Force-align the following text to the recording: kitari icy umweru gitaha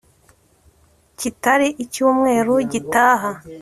kitari 1.19 1.67
icy 1.83 1.99
umweru 2.09 2.53
gitaha 2.71 3.29